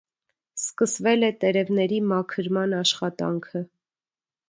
[0.61, 3.67] Սկսվել է տերևների մաքրման աշխատանքը։